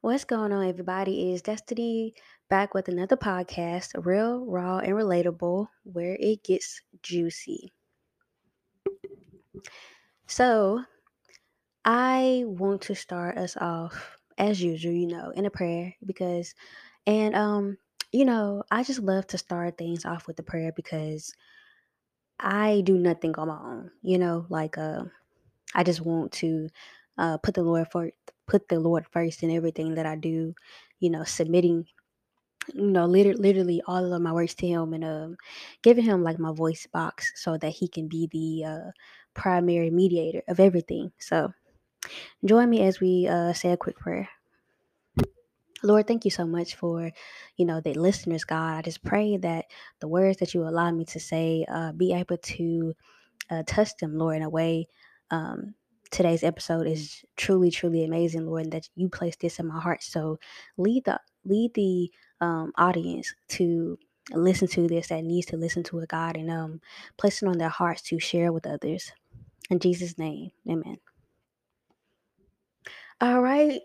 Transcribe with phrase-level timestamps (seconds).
[0.00, 1.32] What's going on, everybody?
[1.32, 2.14] Is Destiny
[2.50, 7.72] back with another podcast, real, raw, and relatable, where it gets juicy.
[10.26, 10.82] So,
[11.84, 16.56] I want to start us off as usual, you know, in a prayer because,
[17.06, 17.78] and um,
[18.10, 21.32] you know, I just love to start things off with a prayer because
[22.40, 25.04] I do nothing on my own, you know, like uh,
[25.74, 26.68] I just want to
[27.18, 28.10] uh, put the Lord for
[28.46, 30.54] put the Lord first in everything that I do,
[31.00, 31.86] you know, submitting
[32.74, 35.36] you know, liter- literally all of my works to him and um,
[35.82, 38.90] giving him like my voice box so that he can be the uh,
[39.34, 41.12] primary mediator of everything.
[41.18, 41.52] So
[42.44, 44.28] join me as we uh, say a quick prayer.
[45.84, 47.10] Lord, thank you so much for,
[47.56, 48.76] you know, the listeners, God.
[48.78, 49.64] I just pray that
[50.00, 52.94] the words that you allow me to say uh, be able to
[53.50, 54.86] uh, touch them, Lord, in a way.
[55.32, 55.74] Um,
[56.12, 60.02] today's episode is truly, truly amazing, Lord, that you placed this in my heart.
[60.04, 60.38] So
[60.76, 63.98] lead the lead the um, audience to
[64.32, 66.80] listen to this that needs to listen to a God, and um,
[67.16, 69.10] place it on their hearts to share with others.
[69.70, 70.98] In Jesus' name, Amen.
[73.20, 73.80] All right.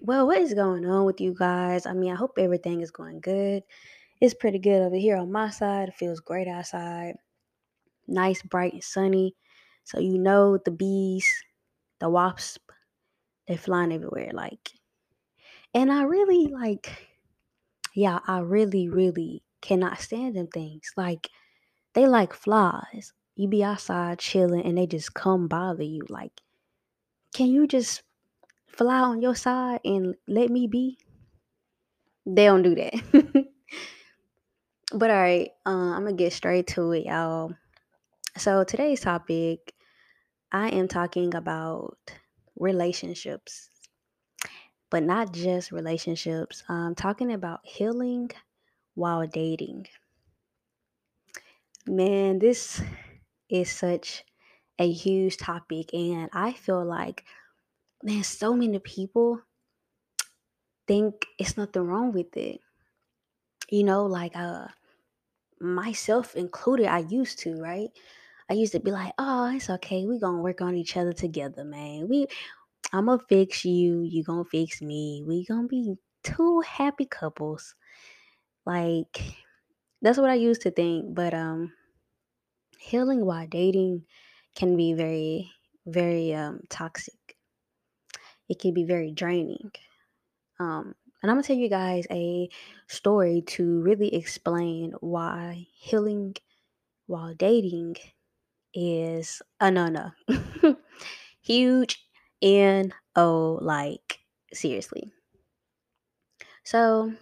[0.00, 1.86] Well, what is going on with you guys?
[1.86, 3.62] I mean, I hope everything is going good.
[4.20, 5.88] It's pretty good over here on my side.
[5.88, 7.14] It feels great outside.
[8.08, 9.34] Nice, bright, and sunny.
[9.86, 11.26] So you know the bees,
[12.00, 12.58] the wasps,
[13.48, 14.30] they're flying everywhere.
[14.34, 14.72] Like,
[15.74, 17.08] and I really like,
[17.94, 20.92] yeah, I really, really cannot stand them things.
[20.96, 21.30] Like,
[21.94, 23.12] they like flies.
[23.36, 26.02] You be outside chilling and they just come bother you.
[26.08, 26.40] Like,
[27.34, 28.02] can you just
[28.66, 30.98] fly on your side and let me be?
[32.26, 32.94] They don't do that.
[34.92, 37.52] but all right, uh, I'm gonna get straight to it, y'all.
[38.36, 39.74] So today's topic,
[40.50, 41.98] I am talking about
[42.56, 43.70] relationships,
[44.90, 46.64] but not just relationships.
[46.68, 48.30] I'm talking about healing
[48.94, 49.88] while dating.
[51.88, 52.80] Man, this
[53.48, 54.24] is such
[54.78, 57.24] a huge topic, and I feel like,
[58.02, 59.42] man, so many people
[60.86, 62.60] think it's nothing wrong with it.
[63.70, 64.68] You know, like uh
[65.60, 67.90] myself included, I used to, right?
[68.48, 70.06] I used to be like, oh, it's okay.
[70.06, 72.08] we gonna work on each other together, man.
[72.08, 72.26] We
[72.92, 75.22] I'm gonna fix you, you gonna fix me.
[75.26, 77.74] We gonna be two happy couples.
[78.64, 79.20] Like
[80.02, 81.14] that's what I used to think.
[81.14, 81.72] But um
[82.78, 84.04] healing while dating
[84.54, 85.50] can be very,
[85.86, 87.36] very um toxic.
[88.48, 89.72] It can be very draining.
[90.60, 92.48] Um and I'm gonna tell you guys a
[92.86, 96.36] story to really explain why healing
[97.06, 97.96] while dating
[98.74, 100.12] is a no no.
[101.42, 102.06] Huge
[102.42, 104.20] N O like
[104.52, 105.12] seriously.
[106.64, 107.12] So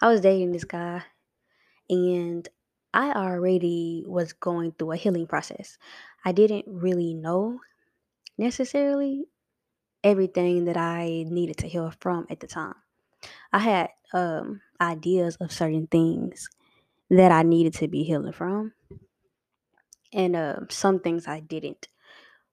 [0.00, 1.02] I was dating this guy
[1.90, 2.48] and
[2.94, 5.78] I already was going through a healing process.
[6.24, 7.60] I didn't really know
[8.38, 9.26] necessarily
[10.04, 12.74] everything that I needed to heal from at the time.
[13.52, 16.48] I had um ideas of certain things
[17.10, 18.74] that I needed to be healing from
[20.12, 21.88] and uh, some things I didn't.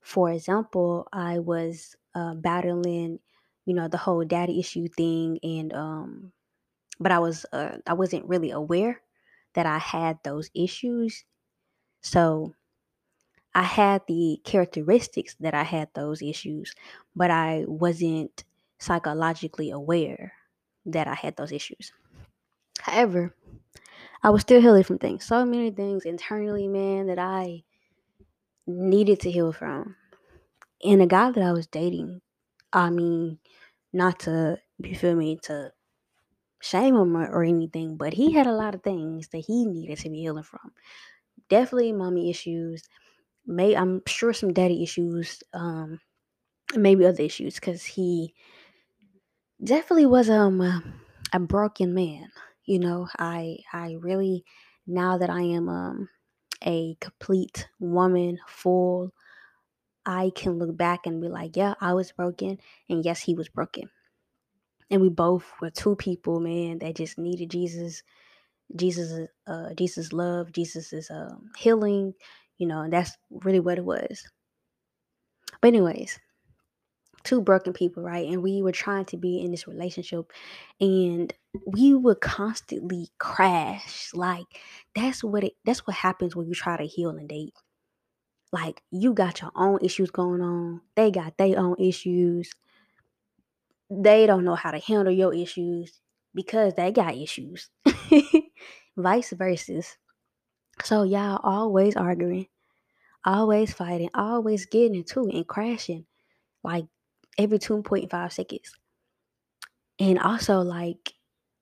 [0.02, 3.20] For example, I was uh, battling,
[3.66, 6.34] you know, the whole daddy issue thing, and um,
[7.00, 9.02] but I was uh, I wasn't really aware
[9.54, 11.26] that I had those issues.
[12.02, 12.56] So
[13.54, 16.74] I had the characteristics that I had those issues,
[17.16, 18.44] but I wasn't
[18.80, 20.34] psychologically aware
[20.86, 21.92] that I had those issues.
[22.80, 23.36] However,
[24.24, 25.26] I was still healing from things.
[25.26, 27.64] So many things internally, man, that I
[28.68, 29.96] needed to heal from.
[30.84, 32.22] And the guy that I was dating,
[32.74, 33.40] I mean,
[33.94, 35.72] not to, you feel me, to
[36.62, 40.00] shame him or, or anything, but he had a lot of things that he needed
[40.00, 40.72] to be healing from.
[41.50, 42.84] Definitely mommy issues.
[43.46, 46.00] May I'm sure some daddy issues, um,
[46.76, 48.34] maybe other issues, because he
[49.64, 50.84] definitely was um a,
[51.34, 52.30] a broken man.
[52.70, 54.46] You know, I I really
[54.88, 56.10] now that I am um
[56.66, 59.12] a complete woman, full
[60.06, 62.60] I can look back and be like, yeah, I was broken.
[62.90, 63.90] And yes, he was broken.
[64.92, 68.04] And we both were two people, man, that just needed Jesus,
[68.76, 72.14] Jesus, uh, Jesus' love, Jesus' um, healing,
[72.58, 74.24] you know, and that's really what it was.
[75.62, 76.20] But, anyways,
[77.24, 78.28] two broken people, right?
[78.28, 80.32] And we were trying to be in this relationship
[80.82, 81.34] and
[81.66, 84.12] we would constantly crash.
[84.14, 84.48] Like
[84.96, 87.54] that's what it that's what happens when you try to heal and date
[88.52, 90.82] Like you got your own issues going on.
[90.96, 92.52] They got their own issues.
[93.92, 96.00] They don't know how to handle your issues
[96.34, 97.70] because they got issues.
[98.98, 99.82] Vice versa.
[100.84, 102.48] So y'all always arguing,
[103.26, 106.08] always fighting, always getting into it and crashing
[106.64, 106.86] like
[107.38, 108.74] every 2.5 seconds.
[110.00, 111.14] And also like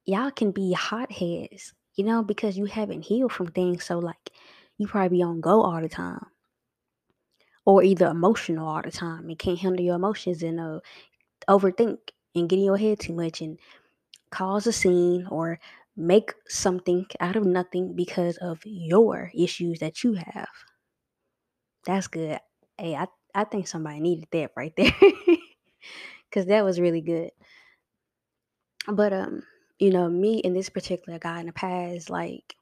[0.07, 3.86] y'all can be hotheads, you know, because you haven't healed from things.
[3.86, 4.31] So like
[4.80, 6.25] you probably be on go all the time.
[7.65, 10.80] Or either emotional all the time and can't handle your emotions and uh
[11.50, 12.00] overthink
[12.36, 13.59] and get in your head too much and
[14.31, 15.59] cause a scene or
[15.98, 20.50] make something out of nothing because of your issues that you have.
[21.86, 22.39] That's good.
[22.77, 24.92] Hey, I, I think somebody needed that right there.
[26.31, 27.31] Cause that was really good.
[28.88, 29.44] But um,
[29.80, 32.56] you know, me and this particular guy in the past, like,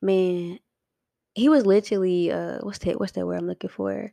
[0.00, 0.58] man,
[1.34, 4.12] he was literally uh what's that what's that word I'm looking for?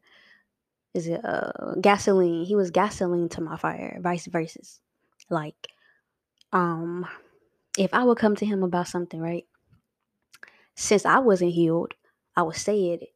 [0.93, 2.45] Is it uh gasoline?
[2.45, 4.59] He was gasoline to my fire, vice versa.
[5.29, 5.55] Like,
[6.53, 7.05] um,
[7.77, 9.45] if I would come to him about something, right?
[10.75, 11.93] Since I wasn't healed,
[12.35, 13.09] I would say it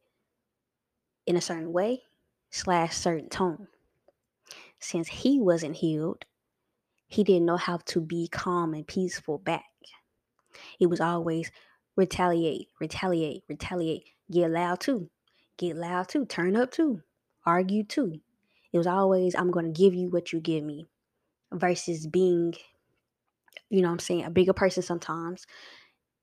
[1.26, 2.02] in a certain way
[2.50, 3.68] slash certain tone.
[4.78, 6.24] Since he wasn't healed,
[7.10, 9.64] he didn't know how to be calm and peaceful back.
[10.78, 11.50] It was always
[11.96, 15.10] retaliate, retaliate, retaliate, get loud too,
[15.58, 17.02] get loud too, turn up too,
[17.44, 18.20] argue too.
[18.72, 20.86] It was always, I'm going to give you what you give me
[21.52, 22.54] versus being,
[23.68, 25.46] you know what I'm saying, a bigger person sometimes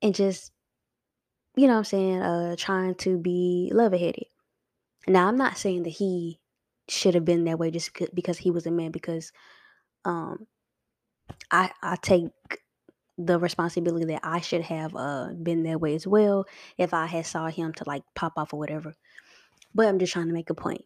[0.01, 0.53] and just,
[1.57, 4.25] you know I'm saying, uh, trying to be level headed.
[5.05, 6.39] Now, I'm not saying that he
[6.87, 9.33] should have been that way just because he was a man, because
[10.05, 10.47] um,
[11.51, 12.27] I I take
[13.17, 16.45] the responsibility that I should have uh been that way as well
[16.77, 18.95] if I had saw him to like pop off or whatever.
[19.73, 20.85] But I'm just trying to make a point.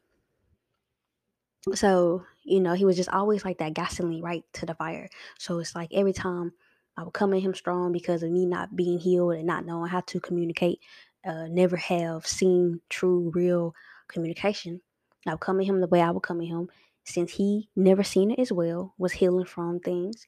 [1.73, 5.09] So, you know, he was just always like that gasoline right to the fire.
[5.37, 6.53] So it's like every time
[6.97, 9.89] I would come at him strong because of me not being healed and not knowing
[9.89, 10.79] how to communicate,
[11.23, 13.75] uh, never have seen true, real
[14.07, 14.81] communication.
[15.27, 16.69] I would come at him the way I would come at him
[17.03, 20.27] since he never seen it as well, was healing from things.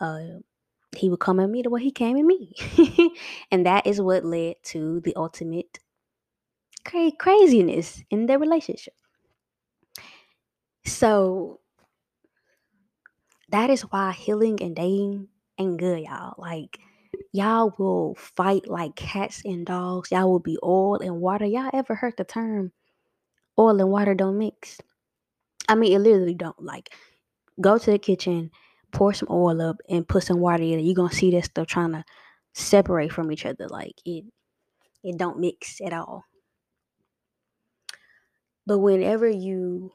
[0.00, 0.40] Uh,
[0.96, 2.54] he would come at me the way he came at me.
[3.50, 5.78] and that is what led to the ultimate
[6.84, 8.94] cra- craziness in their relationship.
[10.84, 11.60] So
[13.50, 15.28] that is why healing and dating
[15.58, 16.34] ain't good, y'all.
[16.38, 16.78] Like,
[17.32, 20.10] y'all will fight like cats and dogs.
[20.10, 21.44] Y'all will be oil and water.
[21.44, 22.72] Y'all ever heard the term
[23.58, 24.78] oil and water don't mix?
[25.68, 26.60] I mean, it literally don't.
[26.62, 26.90] Like,
[27.60, 28.50] go to the kitchen,
[28.92, 30.82] pour some oil up, and put some water in it.
[30.82, 32.04] You're gonna see that stuff trying to
[32.54, 33.68] separate from each other.
[33.68, 34.24] Like it,
[35.04, 36.24] it don't mix at all.
[38.66, 39.94] But whenever you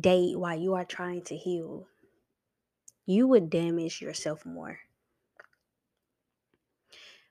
[0.00, 1.86] date while you are trying to heal,
[3.06, 4.80] you would damage yourself more.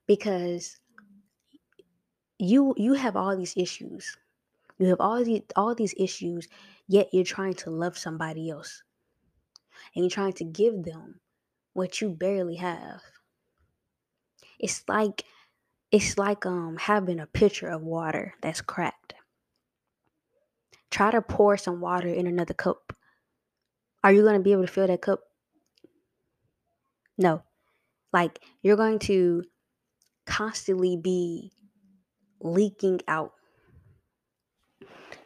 [0.06, 0.80] Because
[2.40, 4.18] you you have all these issues.
[4.82, 6.48] You have all these all these issues,
[6.88, 8.82] yet you're trying to love somebody else.
[9.96, 11.20] And you're trying to give them
[11.74, 13.04] what you barely have.
[14.60, 15.24] It's like
[15.92, 19.14] it's like um having a pitcher of water that's cracked.
[20.90, 22.92] Try to pour some water in another cup.
[24.04, 25.22] Are you going to be able to fill that cup?
[27.20, 27.44] No.
[28.12, 29.44] Like you're going to
[30.26, 31.52] constantly be
[32.42, 33.34] leaking out.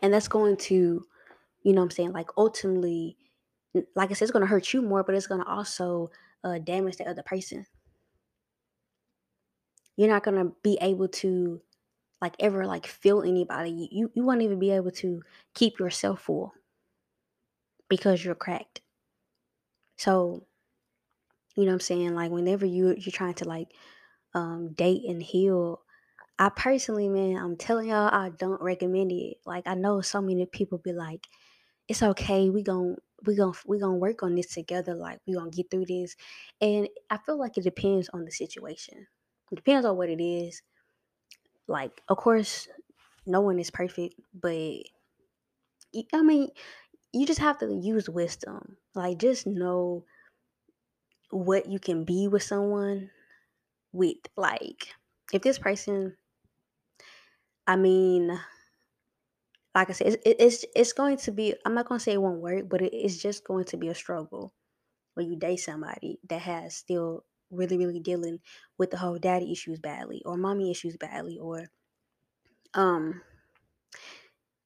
[0.06, 1.04] And that's going to,
[1.64, 3.18] you know what I'm saying, like ultimately
[3.96, 6.12] like I said, it's going to hurt you more, but it's going to also
[6.44, 7.66] uh, damage the other person.
[9.98, 11.60] You're not going to be able to
[12.22, 13.90] like ever like feel anybody.
[13.92, 15.24] You you won't even be able to
[15.56, 16.54] keep yourself full
[17.90, 18.82] because you're cracked.
[19.98, 20.46] So,
[21.56, 22.14] you know what I'm saying?
[22.14, 23.70] Like whenever you you're trying to like
[24.36, 25.82] um date and heal,
[26.38, 29.38] I personally, man, I'm telling y'all I don't recommend it.
[29.46, 31.28] Like I know so many people be like,
[31.88, 35.52] it's okay, we gon' we gon' we gonna work on this together, like we gonna
[35.52, 36.16] get through this.
[36.62, 39.08] And I feel like it depends on the situation.
[39.52, 40.62] It depends on what it is.
[41.68, 42.68] Like, of course,
[43.26, 44.84] no one is perfect, but
[46.14, 46.50] I mean,
[47.14, 48.78] you just have to use wisdom.
[48.96, 50.06] Like, just know
[51.32, 53.10] what you can be with someone
[53.94, 54.18] with.
[54.38, 54.90] Like,
[55.34, 56.18] if this person,
[57.68, 58.40] I mean,
[59.74, 61.56] like I said, it's it's, it's going to be.
[61.66, 63.96] I'm not gonna say it won't work, but it, it's just going to be a
[63.96, 64.54] struggle
[65.16, 68.40] when you date somebody that has still really, really dealing
[68.78, 71.70] with the whole daddy issues badly, or mommy issues badly, or
[72.74, 73.22] um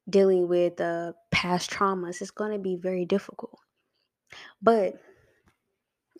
[0.09, 3.59] dealing with uh past traumas it's going to be very difficult
[4.61, 5.01] but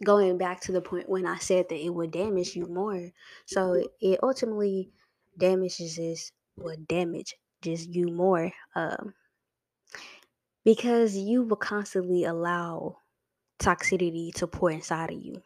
[0.04, 3.12] going back to the point when i said that it would damage you more
[3.46, 4.92] so it ultimately
[5.38, 9.13] damages is would damage just you more um
[10.63, 12.98] because you will constantly allow
[13.60, 15.42] toxicity to pour inside of you.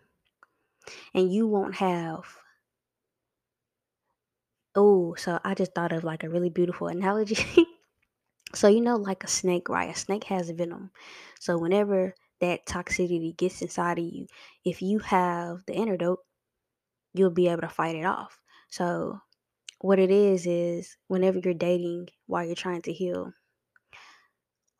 [1.14, 2.24] And you won't have
[4.76, 7.46] oh so i just thought of like a really beautiful analogy.
[8.56, 9.90] So you know like a snake right?
[9.90, 10.92] A snake has venom.
[11.40, 14.28] So whenever that toxicity gets inside of you
[14.64, 16.20] if you have the antidote
[17.14, 18.40] you'll be able to fight it off.
[18.70, 19.20] So
[19.84, 23.34] what it is is whenever you're dating while you're trying to heal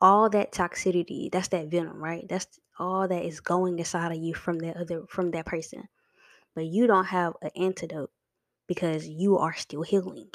[0.00, 2.26] all that toxicity that's that venom right?
[2.28, 5.88] That's all that is going inside of you from that other from that person.
[6.54, 8.12] But you don't have an antidote
[8.68, 10.30] because you are still healing.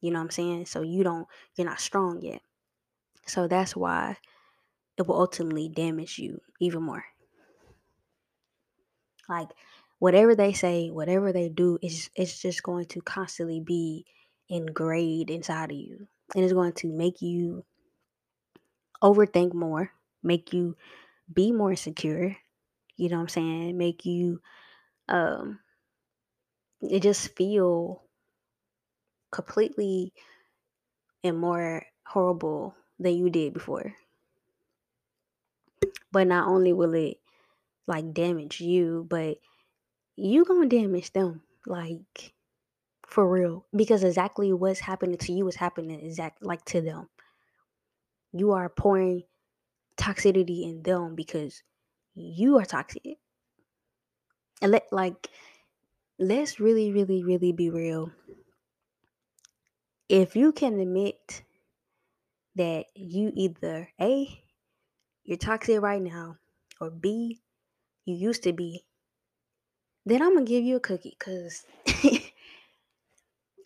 [0.00, 0.66] You know what i'm saying?
[0.66, 2.42] So you don't you're not strong yet.
[3.26, 4.18] So that's why
[4.98, 7.04] it will ultimately damage you even more.
[9.28, 9.50] Like
[10.00, 14.04] whatever they say whatever they do is it's just going to constantly be
[14.48, 17.64] engraved inside of you and it's going to make you
[19.02, 19.92] overthink more
[20.22, 20.76] make you
[21.32, 22.36] be more secure
[23.00, 23.78] you know what i'm saying?
[23.78, 24.42] Make you
[25.08, 25.58] um
[26.82, 28.02] it just feel
[29.32, 30.12] completely
[31.24, 33.94] and more horrible than you did before.
[36.12, 37.18] But not only will it
[37.86, 39.38] like damage you but
[40.16, 42.34] you gonna damage them like
[43.06, 47.08] for real because exactly what's happening to you is happening exact like to them.
[48.32, 49.24] You are pouring
[49.96, 51.62] toxicity in them because
[52.14, 53.18] you are toxic.
[54.62, 55.28] And let like
[56.18, 58.12] let's really really really be real.
[60.08, 61.42] If you can admit
[62.56, 64.42] that you either a
[65.24, 66.36] you're toxic right now
[66.80, 67.40] or b
[68.04, 68.84] you used to be
[70.06, 71.64] then i'm gonna give you a cookie because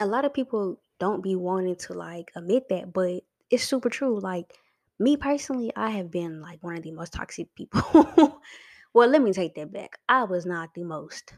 [0.01, 4.19] a lot of people don't be wanting to like admit that but it's super true
[4.19, 4.55] like
[4.99, 8.41] me personally i have been like one of the most toxic people
[8.95, 11.35] well let me take that back i was not the most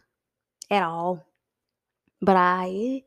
[0.71, 1.25] at all
[2.21, 3.03] but i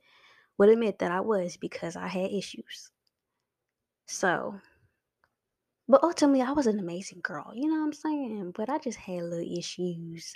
[0.58, 2.92] would admit that i was because i had issues.
[4.06, 4.60] So
[5.88, 8.54] but ultimately i was an amazing girl you know what i'm saying?
[8.56, 10.36] But i just had little issues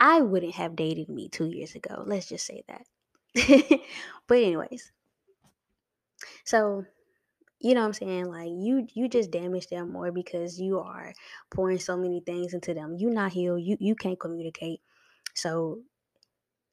[0.00, 2.86] i wouldn't have dated me two years ago let's just say that
[4.26, 4.92] but anyways
[6.44, 6.84] so
[7.60, 8.26] you know what I'm saying?
[8.26, 11.12] Like you you just damage them more because you are
[11.50, 12.94] pouring so many things into them.
[12.96, 13.62] You not healed.
[13.62, 14.80] You you can't communicate.
[15.34, 15.80] So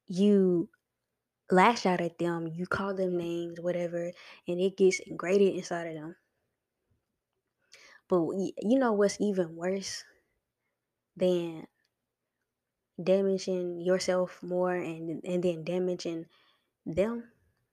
[0.08, 0.70] you
[1.52, 4.12] lash out at them, you call them names, whatever,
[4.48, 6.16] and it gets ingrained inside of them.
[8.08, 8.22] But
[8.62, 10.04] you know what's even worse
[11.18, 11.66] than
[13.02, 16.26] damaging yourself more and and then damaging
[16.86, 17.26] them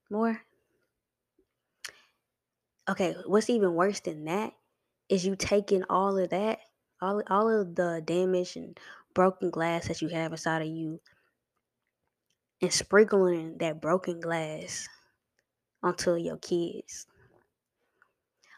[0.09, 0.41] more?
[2.89, 4.53] Okay, what's even worse than that
[5.09, 6.59] is you taking all of that,
[7.01, 8.79] all all of the damage and
[9.13, 10.99] broken glass that you have inside of you
[12.61, 14.87] and sprinkling that broken glass
[15.83, 17.05] onto your kids.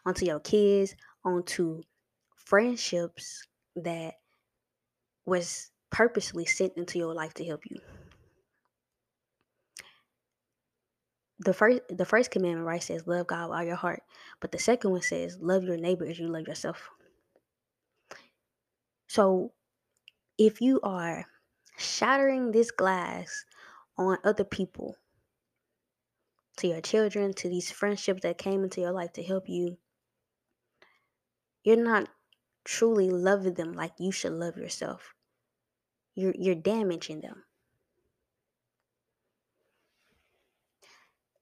[0.04, 0.94] Onto your kids,
[1.24, 1.82] onto
[2.36, 4.14] friendships that
[5.24, 7.78] was purposely sent into your life to help you.
[11.40, 14.02] the first the first commandment right says love God with all your heart,
[14.40, 16.88] but the second one says love your neighbor as you love yourself.
[19.08, 19.52] So
[20.38, 21.26] if you are
[21.76, 23.44] shattering this glass
[23.98, 24.96] on other people,
[26.56, 29.76] to your children, to these friendships that came into your life to help you,
[31.64, 32.08] you're not
[32.64, 35.14] truly loving them like you should love yourself.
[36.16, 37.44] You're you're damaging them.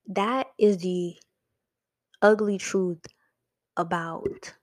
[0.09, 1.17] That is the
[2.21, 3.07] ugly truth
[3.77, 4.55] about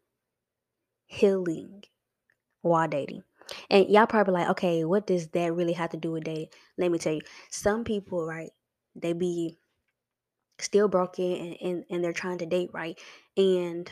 [1.07, 1.83] healing
[2.61, 3.23] while dating.
[3.69, 6.49] And y'all probably like, okay, what does that really have to do with dating?
[6.77, 8.51] Let me tell you, some people, right,
[8.95, 9.57] they be
[10.59, 12.99] still broken and, and, and they're trying to date, right?
[13.37, 13.91] And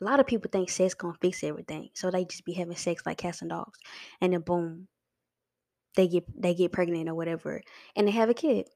[0.00, 1.90] a lot of people think sex gonna fix everything.
[1.94, 3.78] So they just be having sex like cats and dogs.
[4.20, 4.88] And then boom,
[5.98, 7.60] they get they get pregnant or whatever
[7.96, 8.68] and they have a kid.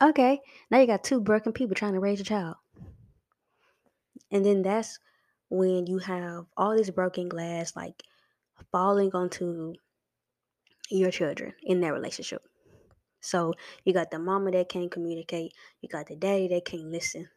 [0.00, 0.38] Okay,
[0.70, 2.54] now you got two broken people trying to raise a child.
[4.30, 5.00] And then that's
[5.48, 8.04] when you have all this broken glass like
[8.70, 9.74] falling onto
[10.90, 12.42] your children in that relationship.
[13.20, 13.54] So
[13.84, 17.28] you got the mama that can't communicate, you got the daddy that can't listen.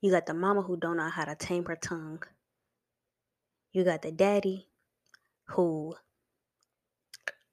[0.00, 2.22] You got the mama who don't know how to tame her tongue.
[3.74, 4.68] You got the daddy
[5.48, 5.94] who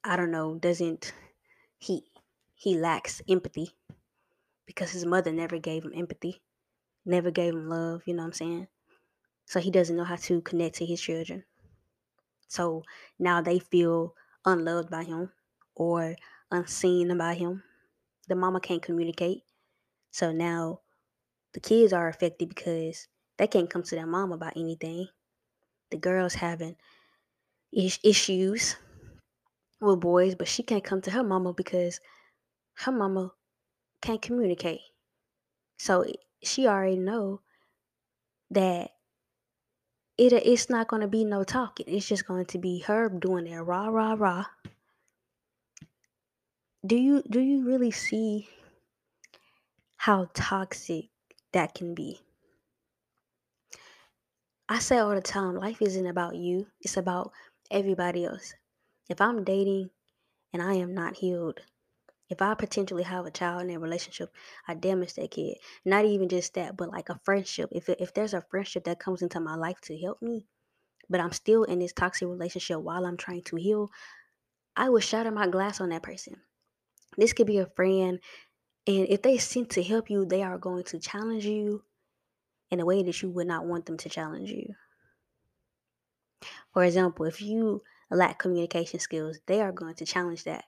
[0.03, 1.13] I don't know, doesn't
[1.77, 2.06] he
[2.56, 3.72] he lacks empathy
[4.65, 6.41] because his mother never gave him empathy,
[7.06, 8.68] never gave him love, you know what I'm saying?
[9.46, 11.44] So he doesn't know how to connect to his children.
[12.48, 12.84] So
[13.18, 14.15] now they feel
[14.46, 15.32] unloved by him
[15.75, 16.15] or
[16.51, 17.63] unseen by him.
[18.27, 19.44] The mama can't communicate.
[20.12, 20.82] So now
[21.53, 25.08] the kids are affected because they can't come to their mom about anything.
[25.89, 26.75] The girl's having
[27.72, 28.75] is- issues
[29.82, 32.00] with boys, but she can't come to her mama because
[32.76, 33.32] her mama
[34.02, 34.82] can't communicate.
[35.78, 36.06] So
[36.44, 37.42] she already know
[38.52, 38.92] that
[40.18, 41.86] it it's not to be no talking.
[41.88, 44.46] It's just going to be her doing that rah rah rah.
[46.86, 48.50] Do you do you really see
[49.98, 51.06] how toxic
[51.54, 52.20] that can be?
[54.68, 56.68] I say all the time, life isn't about you.
[56.82, 57.32] It's about
[57.72, 58.54] everybody else.
[59.10, 59.89] If I'm dating
[60.54, 61.60] and I am not healed,
[62.30, 64.32] if I potentially have a child in a relationship,
[64.68, 65.58] I damage that kid.
[65.84, 67.70] Not even just that, but like a friendship.
[67.72, 70.46] If if there's a friendship that comes into my life to help me,
[71.10, 73.89] but I'm still in this toxic relationship while I'm trying to heal,
[74.75, 76.36] I would shatter my glass on that person.
[77.18, 78.20] This could be a friend,
[78.86, 81.84] and if they sent to help you, they are going to challenge you
[82.70, 84.75] in a way that you would not want them to challenge you.
[86.72, 87.82] For example, if you
[88.16, 90.66] lack communication skills, they are going to challenge that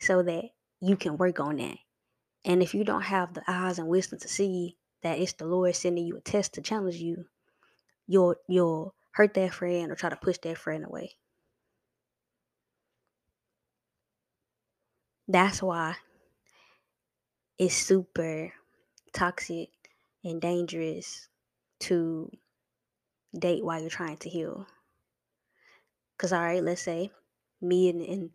[0.00, 0.44] so that
[0.80, 1.76] you can work on that.
[2.44, 5.74] And if you don't have the eyes and wisdom to see that it's the Lord
[5.76, 7.26] sending you a test to challenge you,
[8.06, 11.12] you'll you'll hurt that friend or try to push that friend away.
[15.28, 15.94] That's why
[17.58, 18.52] it's super
[19.12, 19.68] toxic
[20.24, 21.28] and dangerous
[21.80, 22.30] to
[23.38, 24.66] date while you're trying to heal.
[26.20, 27.10] Cause all right, let's say
[27.62, 28.30] me and, and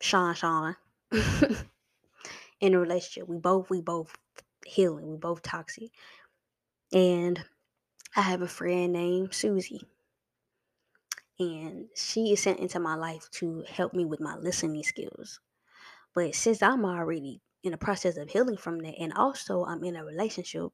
[0.00, 0.76] Sean Sean
[2.60, 3.28] in a relationship.
[3.28, 4.16] We both we both
[4.64, 5.10] healing.
[5.10, 5.90] We both toxic.
[6.92, 7.44] And
[8.14, 9.82] I have a friend named Susie.
[11.40, 15.40] And she is sent into my life to help me with my listening skills.
[16.14, 19.96] But since I'm already in the process of healing from that, and also I'm in
[19.96, 20.70] a relationship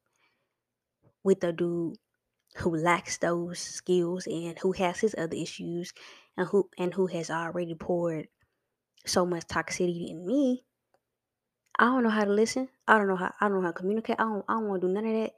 [1.25, 1.97] with a dude
[2.57, 5.93] who lacks those skills and who has his other issues
[6.37, 8.29] and who and who has already poured
[9.07, 10.65] so much toxicity in me,
[11.79, 12.69] I don't know how to listen.
[12.87, 14.17] I don't know how I don't know how to communicate.
[14.19, 15.33] I don't I don't want to do none of that.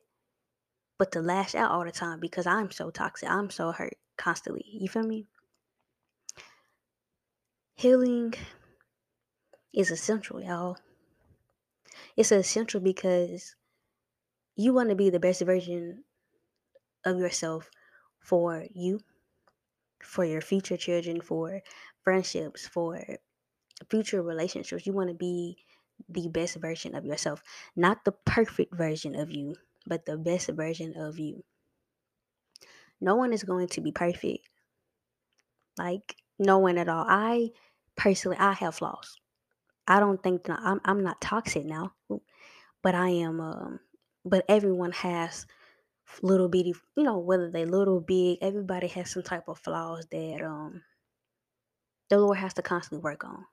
[0.99, 3.29] But to lash out all the time because I'm so toxic.
[3.29, 4.65] I'm so hurt constantly.
[4.67, 5.27] You feel me?
[7.75, 8.35] Healing
[9.73, 10.77] is essential, y'all.
[12.17, 13.57] It's essential because
[14.57, 16.05] you want to be the best version
[17.05, 17.71] of yourself
[18.21, 19.01] for you,
[20.03, 21.63] for your future children, for
[22.03, 23.03] friendships, for
[23.91, 24.87] future relationships.
[24.87, 25.59] You want to be
[26.09, 27.43] the best version of yourself,
[27.77, 31.45] not the perfect version of you, but the best version of you.
[33.01, 34.49] No one is going to be perfect.
[35.79, 37.05] Like no one at all.
[37.09, 37.51] I
[37.97, 39.17] personally I have flaws.
[39.89, 41.95] I don't think that I'm I'm not toxic now,
[42.83, 43.81] but I am um
[44.25, 45.47] but everyone has
[46.23, 50.43] little bitty, you know, whether they little big, everybody has some type of flaws that
[50.43, 50.83] um
[52.09, 53.47] the Lord has to constantly work on.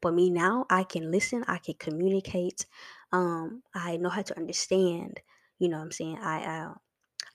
[0.00, 2.66] But me now, I can listen, I can communicate,
[3.12, 5.20] um, I know how to understand.
[5.58, 6.18] You know what I'm saying?
[6.18, 6.74] I uh,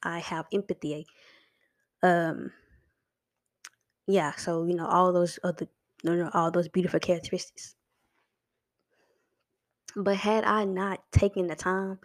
[0.04, 1.06] I have empathy.
[2.04, 2.51] Um,
[4.08, 4.34] yeah.
[4.36, 5.67] So you know all those other,
[6.04, 7.75] you know, all those beautiful characteristics.
[9.95, 11.99] But had I not taken the time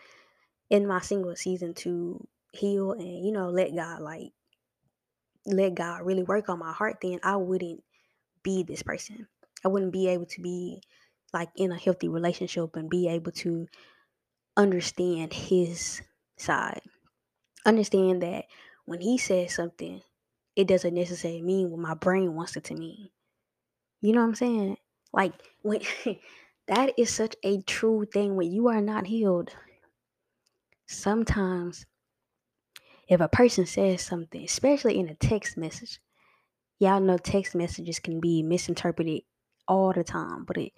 [0.70, 4.32] in my single season to heal and you know let God like
[5.46, 7.82] let God really work on my heart, then I wouldn't
[8.42, 9.26] be this person.
[9.64, 10.82] I wouldn't be able to be
[11.32, 13.66] like in a healthy relationship and be able to
[14.56, 16.02] understand his
[16.36, 16.82] side.
[17.66, 18.46] Understand that
[18.86, 20.02] when he says something,
[20.56, 23.10] it doesn't necessarily mean what my brain wants it to mean.
[24.00, 24.76] You know what I'm saying?
[25.12, 25.80] Like when
[26.68, 29.50] that is such a true thing when you are not healed.
[30.90, 31.86] Sometimes
[33.08, 36.00] if a person says something, especially in a text message,
[36.80, 39.22] y'all know text messages can be misinterpreted
[39.68, 40.72] all the time, but it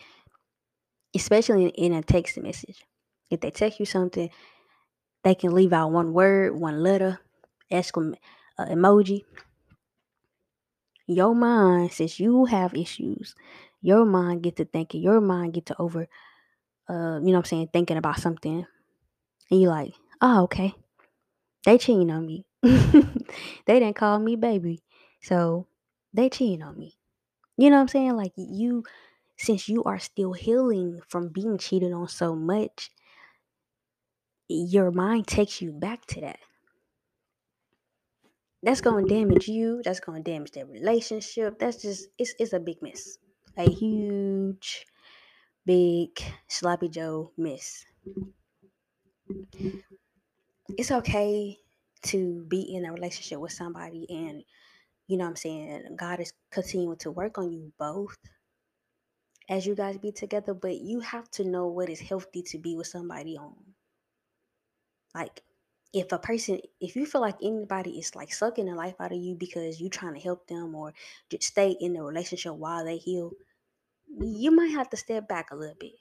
[1.14, 2.85] especially in, a text message.
[3.31, 4.29] If they text you something,
[5.25, 7.18] they can leave out one word, one letter,
[7.70, 8.16] exclam-
[8.59, 9.22] uh, emoji.
[11.07, 13.35] Your mind, since you have issues,
[13.81, 16.07] your mind get to thinking, your mind get to over,
[16.88, 18.66] uh, you know what I'm saying, thinking about something.
[19.51, 20.74] And you're like, Oh, okay.
[21.64, 22.46] They cheating on me.
[22.62, 24.82] they didn't call me baby.
[25.22, 25.68] So
[26.14, 26.98] they cheating on me.
[27.58, 28.16] You know what I'm saying?
[28.16, 28.85] Like you
[29.38, 32.90] since you are still healing from being cheated on so much,
[34.48, 36.38] your mind takes you back to that.
[38.62, 39.82] That's gonna damage you.
[39.85, 41.58] That's gonna damage their relationship.
[41.58, 43.18] That's just it's it's a big miss.
[43.56, 44.87] A huge,
[45.66, 46.11] big
[46.48, 47.85] sloppy Joe miss.
[50.78, 51.58] It's okay
[52.04, 54.42] to be in a relationship with somebody and
[55.06, 58.16] you know what I'm saying, God is continuing to work on you both
[59.48, 62.76] as you guys be together, but you have to know what is healthy to be
[62.76, 63.56] with somebody on.
[65.14, 65.42] Like
[65.92, 69.18] if a person if you feel like anybody is like sucking the life out of
[69.18, 70.94] you because you're trying to help them or
[71.30, 73.32] just stay in the relationship while they heal,
[74.18, 75.92] you might have to step back a little bit.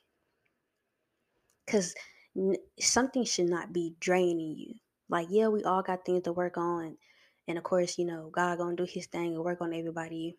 [1.67, 1.93] Cause
[2.79, 4.75] something should not be draining you.
[5.09, 6.97] Like, yeah, we all got things to work on.
[7.47, 10.35] And of course, you know, God gonna do his thing and work on everybody.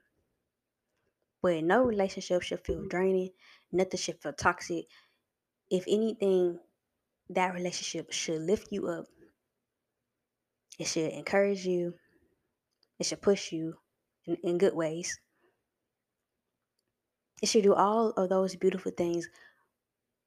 [1.43, 2.89] But no relationship should feel mm-hmm.
[2.89, 3.31] draining.
[3.73, 4.87] Nothing should feel toxic.
[5.71, 6.59] If anything,
[7.31, 9.07] that relationship should lift you up.
[10.79, 11.95] It should encourage you.
[12.99, 13.75] It should push you
[14.27, 15.19] in, in good ways.
[17.43, 19.29] It should do all of those beautiful things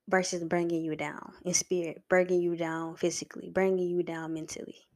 [0.07, 4.87] versus bringing you down in spirit, bringing you down physically, bringing you down mentally.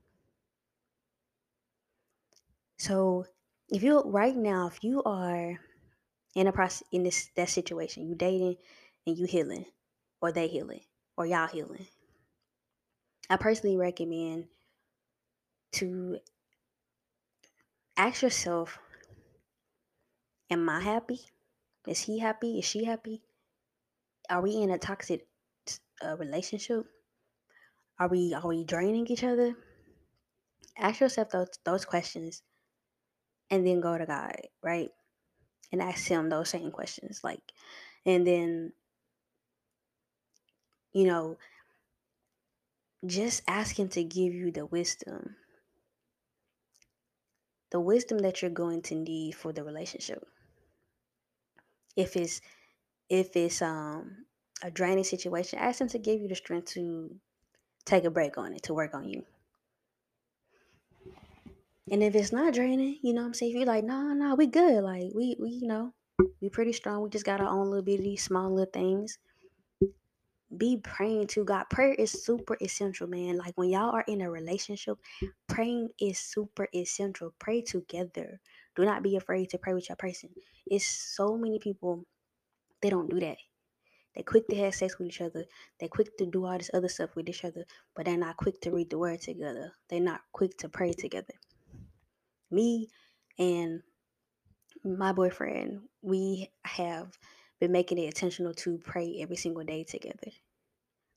[2.77, 3.25] So,
[3.69, 5.59] if you right now, if you are
[6.35, 8.57] in a process in this that situation, you dating
[9.05, 9.65] and you healing,
[10.21, 10.81] or they healing,
[11.17, 11.87] or y'all healing,
[13.29, 14.47] I personally recommend
[15.73, 16.19] to
[17.97, 18.79] ask yourself,
[20.49, 21.19] "Am I happy?
[21.87, 22.59] Is he happy?
[22.59, 23.23] Is she happy?
[24.29, 25.27] Are we in a toxic
[26.05, 26.85] uh, relationship?
[27.99, 29.55] Are we are we draining each other?"
[30.77, 32.43] Ask yourself those those questions,
[33.49, 34.89] and then go to God, right?
[35.71, 37.41] And ask Him those same questions, like,
[38.05, 38.73] and then
[40.93, 41.37] you know
[43.05, 45.35] just ask him to give you the wisdom
[47.71, 50.25] the wisdom that you're going to need for the relationship
[51.95, 52.41] if it's
[53.09, 54.25] if it's um
[54.63, 57.15] a draining situation ask them to give you the strength to
[57.85, 59.23] take a break on it to work on you
[61.91, 64.13] and if it's not draining you know what i'm saying if you're like no nah,
[64.13, 65.93] no nah, we good like we we you know
[66.41, 69.17] we pretty strong we just got our own little bitty small little things
[70.57, 71.65] be praying to God.
[71.69, 73.37] Prayer is super essential, man.
[73.37, 74.97] Like when y'all are in a relationship,
[75.47, 77.33] praying is super essential.
[77.39, 78.39] Pray together.
[78.75, 80.29] Do not be afraid to pray with your person.
[80.65, 82.05] It's so many people
[82.81, 83.37] they don't do that.
[84.15, 85.45] They quick to have sex with each other.
[85.79, 87.65] They quick to do all this other stuff with each other,
[87.95, 89.73] but they're not quick to read the word together.
[89.89, 91.33] They're not quick to pray together.
[92.51, 92.89] Me
[93.37, 93.81] and
[94.83, 97.17] my boyfriend, we have
[97.59, 100.31] been making it intentional to pray every single day together.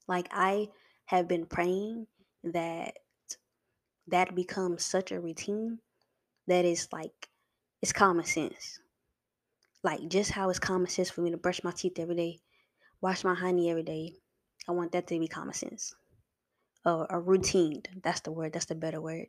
[0.07, 0.69] Like I
[1.07, 2.07] have been praying
[2.45, 2.95] that
[4.09, 5.79] that becomes such a routine
[6.47, 7.29] that is like
[7.81, 8.81] it's common sense.
[9.83, 12.41] Like just how it's common sense for me to brush my teeth every day,
[13.01, 14.15] wash my honey every day.
[14.69, 15.95] I want that to be common sense.
[16.85, 17.83] Or a routine.
[18.03, 18.53] That's the word.
[18.53, 19.27] That's the better word.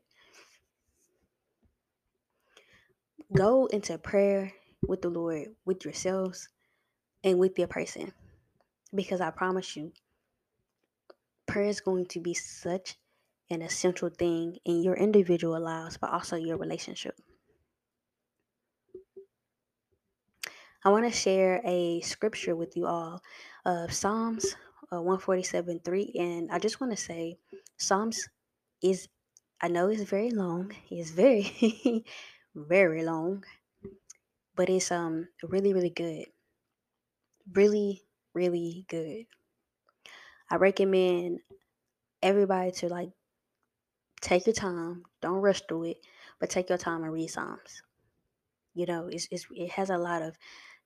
[3.35, 4.53] Go into prayer
[4.87, 6.49] with the Lord, with yourselves,
[7.23, 8.13] and with your person.
[8.93, 9.91] Because I promise you,
[11.47, 12.95] prayer is going to be such
[13.49, 17.15] an essential thing in your individual lives, but also your relationship.
[20.85, 23.21] I want to share a scripture with you all
[23.65, 24.55] of Psalms
[24.91, 26.13] uh, 147 3.
[26.19, 27.37] And I just want to say,
[27.77, 28.27] Psalms
[28.81, 29.07] is,
[29.61, 32.05] I know it's very long, it's very,
[32.55, 33.45] very long,
[34.55, 36.25] but it's um really, really good.
[37.53, 39.25] Really, really good.
[40.49, 41.39] I recommend
[42.21, 43.11] everybody to like
[44.21, 45.97] take your time, don't rush through it,
[46.39, 47.83] but take your time and read Psalms.
[48.73, 50.35] You know, it's, it's it has a lot of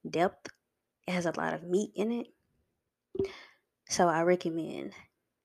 [0.09, 0.49] depth,
[1.07, 2.27] it has a lot of meat in it.
[3.89, 4.93] So I recommend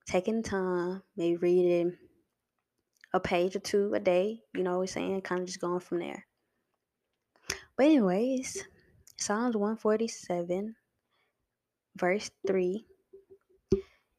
[0.06, 1.96] taking time, maybe reading
[3.14, 5.20] a page or two a day, you know what I'm saying?
[5.22, 6.26] Kind of just going from there.
[7.76, 8.64] But, anyways,
[9.16, 10.74] Psalms 147,
[11.96, 12.84] verse 3,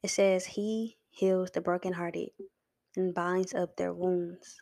[0.04, 2.30] it says, He heals the brokenhearted
[2.96, 4.60] and binds up their wounds.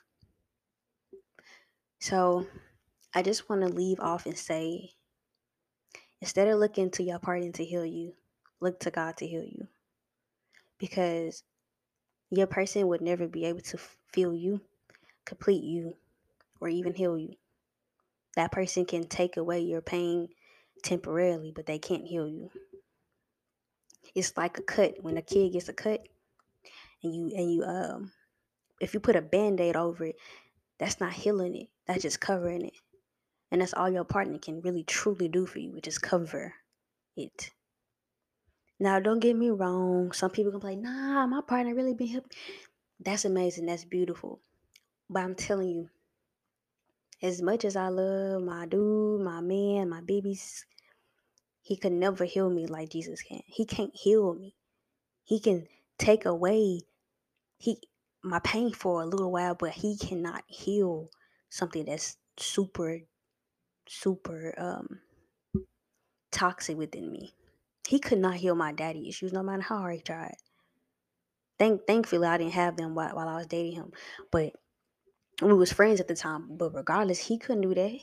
[2.00, 2.48] So,
[3.14, 4.92] I just want to leave off and say,
[6.22, 8.14] instead of looking to your partner to heal you,
[8.62, 9.68] look to God to heal you.
[10.80, 11.44] Because
[12.30, 13.80] Your person would never be able to
[14.14, 14.62] feel you,
[15.26, 15.96] complete you,
[16.62, 17.36] or even heal you.
[18.36, 20.30] That person can take away your pain
[20.84, 22.52] temporarily, but they can't heal you.
[24.16, 24.96] It's like a cut.
[25.02, 26.08] When a kid gets a cut,
[27.04, 28.12] and you and you um,
[28.82, 30.18] if you put a band-aid over it,
[30.80, 31.70] that's not healing it.
[31.88, 32.74] That's just covering it.
[33.52, 36.54] And that's all your partner can really truly do for you, which is cover
[37.18, 37.52] it.
[38.80, 40.12] Now, don't get me wrong.
[40.12, 42.32] Some people can play, nah, my partner really been helping.
[43.00, 43.66] That's amazing.
[43.66, 44.40] That's beautiful.
[45.10, 45.90] But I'm telling you,
[47.22, 50.66] as much as I love my dude, my man, my babies,
[51.62, 53.42] he could never heal me like Jesus can.
[53.46, 54.56] He can't heal me.
[55.24, 55.68] He can
[56.00, 56.82] take away
[57.62, 57.78] he
[58.24, 61.10] my pain for a little while, but he cannot heal
[61.50, 63.02] something that's super,
[63.92, 65.00] super um
[66.32, 67.34] toxic within me.
[67.88, 70.36] He could not heal my daddy issues no matter how hard he tried.
[71.60, 73.92] Thank thankfully I didn't have them while, while I was dating him.
[74.32, 74.54] But
[75.42, 76.58] we was friends at the time.
[76.58, 78.00] But regardless, he couldn't do that.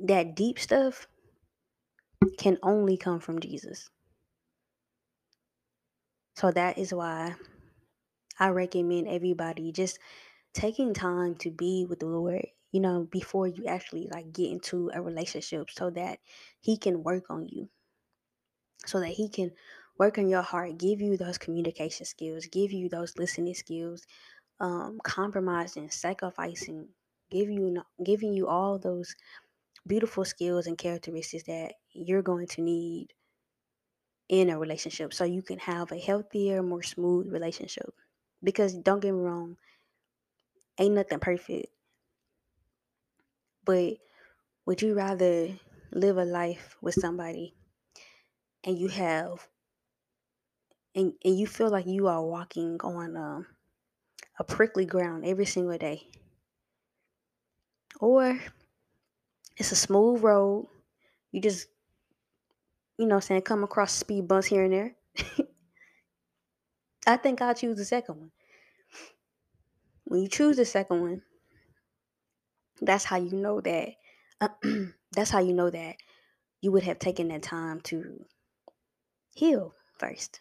[0.00, 1.08] That deep stuff
[2.38, 3.90] can only come from Jesus.
[6.36, 7.34] So that is why
[8.38, 9.98] I recommend everybody just
[10.54, 14.90] taking time to be with the Lord, you know, before you actually like get into
[14.94, 16.20] a relationship so that
[16.60, 17.68] he can work on you.
[18.86, 19.52] So that he can
[19.98, 24.06] work on your heart, give you those communication skills, give you those listening skills,
[24.60, 26.88] um, compromising, sacrificing,
[27.30, 29.14] give you giving you all those
[29.86, 33.14] beautiful skills and characteristics that you're going to need
[34.28, 37.94] in a relationship so you can have a healthier, more smooth relationship.
[38.42, 39.56] Because don't get me wrong,
[40.78, 41.66] ain't nothing perfect.
[43.68, 43.98] But
[44.66, 45.58] would you rather
[45.92, 47.56] live a life with somebody
[48.64, 49.48] and you have
[50.94, 53.46] and, and you feel like you are walking on um,
[54.38, 56.10] a prickly ground every single day?
[58.00, 58.40] Or
[59.56, 60.68] it's a smooth road.
[61.32, 61.68] You just
[62.98, 64.96] you know, saying come across speed bumps here and there.
[67.06, 68.32] I think I'll choose the second one.
[70.02, 71.22] When you choose the second one,
[72.80, 73.94] that's how you know that.
[75.12, 75.96] That's how you know that
[76.60, 78.24] you would have taken that time to
[79.34, 80.40] heal first.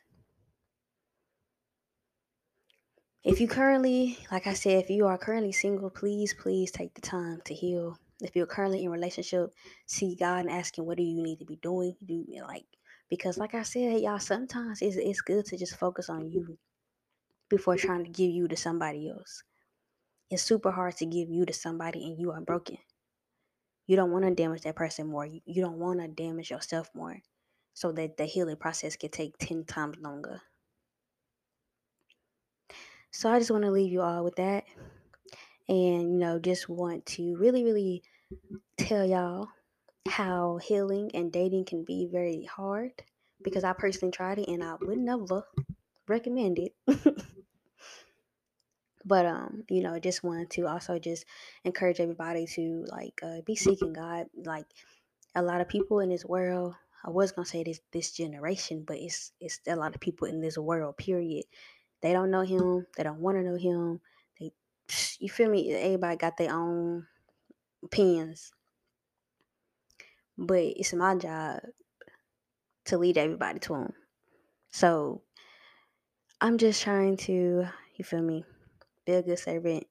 [3.23, 7.01] If you currently, like I said, if you are currently single, please, please take the
[7.01, 9.53] time to heal if you're currently in relationship,
[9.85, 11.95] see God and asking what do you need to be doing.
[12.03, 12.65] Do like
[13.09, 16.57] because like I said, y'all, sometimes it's it's good to just focus on you
[17.49, 19.43] before trying to give you to somebody else.
[20.29, 22.77] It's super hard to give you to somebody and you are broken.
[23.85, 25.25] You don't want to damage that person more.
[25.25, 27.21] You, don't want to damage yourself more
[27.73, 30.41] so that the healing process can take 10 times longer.
[33.11, 34.65] So I just want to leave you all with that.
[35.69, 38.03] And, you know, just want to really, really
[38.77, 39.47] tell y'all
[40.09, 42.91] how healing and dating can be very hard
[43.41, 45.43] because I personally tried it and I would never
[46.07, 46.73] recommend it.
[49.07, 51.25] but um, you know, I just wanted to also just
[51.63, 54.27] encourage everybody to like uh, be seeking God.
[54.35, 54.67] Like
[55.35, 58.97] a lot of people in this world, I was gonna say this this generation, but
[58.97, 60.97] it's it's a lot of people in this world.
[60.97, 61.45] Period.
[62.01, 62.85] They don't know Him.
[62.97, 64.01] They don't want to know Him.
[64.39, 64.51] They,
[65.19, 65.73] you feel me?
[65.73, 67.07] Everybody got their own
[67.83, 68.51] opinions
[70.37, 71.61] but it's my job
[72.85, 73.93] to lead everybody to him.
[74.71, 75.23] So
[76.39, 78.45] I'm just trying to, you feel me,
[79.07, 79.87] be a good servant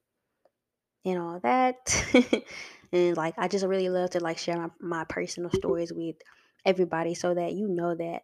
[1.03, 1.75] and all that.
[2.91, 6.15] and like I just really love to like share my, my personal stories with
[6.65, 8.21] everybody so that you know that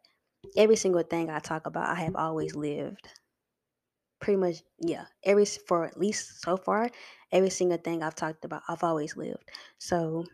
[0.55, 3.07] every single thing I talk about I have always lived.
[4.19, 5.05] Pretty much, yeah.
[5.23, 6.89] Every for at least so far,
[7.31, 9.49] every single thing I've talked about, I've always lived.
[9.79, 10.25] So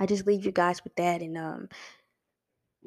[0.00, 1.68] I just leave you guys with that and um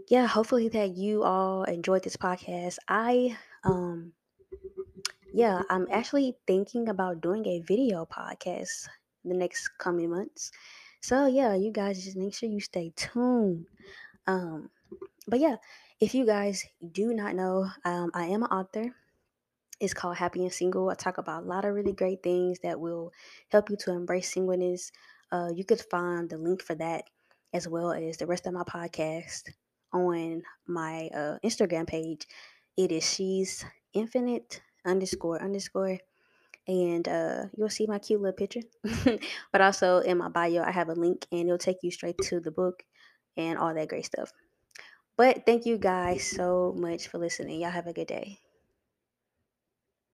[0.10, 2.78] yeah, hopefully that you all enjoyed this podcast.
[2.88, 4.14] I um
[5.34, 8.88] yeah, I'm actually thinking about doing a video podcast
[9.24, 10.52] the next coming months.
[11.02, 13.66] So yeah, you guys just make sure you stay tuned.
[14.28, 14.70] Um
[15.28, 15.56] but yeah,
[16.00, 18.94] if you guys do not know, um I am an author.
[19.80, 20.90] It's called Happy and Single.
[20.90, 23.12] I talk about a lot of really great things that will
[23.50, 24.92] help you to embrace singleness.
[25.32, 27.06] Uh, you could find the link for that
[27.54, 29.50] as well as the rest of my podcast
[29.92, 32.28] on my uh, Instagram page.
[32.78, 36.00] It is she's infinite underscore underscore.
[36.68, 38.62] And uh, you'll see my cute little picture.
[39.52, 42.40] but also in my bio, I have a link and it'll take you straight to
[42.40, 42.84] the book
[43.36, 44.32] and all that great stuff.
[45.18, 47.62] But thank you guys so much for listening.
[47.62, 48.40] Y'all have a good day.